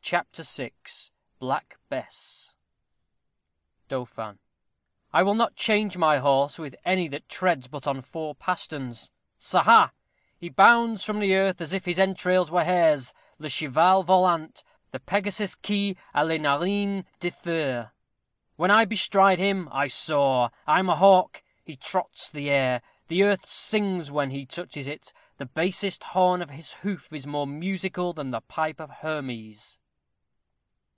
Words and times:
CHAPTER 0.00 0.42
VI 0.42 0.72
BLACK 1.38 1.76
BESS 1.90 2.56
Dauphin. 3.88 4.38
I 5.12 5.22
will 5.22 5.34
not 5.34 5.54
change 5.54 5.98
my 5.98 6.16
horse 6.16 6.58
with 6.58 6.74
any 6.82 7.08
that 7.08 7.28
treads 7.28 7.68
but 7.68 7.86
on 7.86 8.00
four 8.00 8.34
pasterns. 8.34 9.10
Ca, 9.38 9.62
ha! 9.64 9.92
He 10.38 10.48
bounds 10.48 11.04
from 11.04 11.18
the 11.20 11.34
earth 11.34 11.60
as 11.60 11.74
if 11.74 11.84
his 11.84 11.98
entrails 11.98 12.50
were 12.50 12.64
hairs; 12.64 13.12
le 13.38 13.50
cheval 13.50 14.02
volant, 14.02 14.64
the 14.92 14.98
Pegasus 14.98 15.54
qui 15.54 15.94
a 16.14 16.24
les 16.24 16.38
narines 16.38 17.04
de 17.20 17.28
feu! 17.28 17.90
When 18.56 18.70
I 18.70 18.86
bestride 18.86 19.38
him, 19.38 19.68
I 19.70 19.88
soar, 19.88 20.50
I 20.66 20.78
am 20.78 20.88
a 20.88 20.96
hawk: 20.96 21.42
he 21.62 21.76
trots 21.76 22.30
the 22.30 22.48
air; 22.48 22.80
the 23.08 23.24
earth 23.24 23.46
sings 23.46 24.10
when 24.10 24.30
he 24.30 24.46
touches 24.46 24.86
it; 24.88 25.12
the 25.36 25.44
basest 25.44 26.02
horn 26.04 26.40
of 26.40 26.48
his 26.48 26.72
hoof 26.72 27.12
is 27.12 27.26
more 27.26 27.46
musical 27.46 28.14
than 28.14 28.30
the 28.30 28.40
pipe 28.40 28.80
of 28.80 28.88
Hermes. 28.88 29.78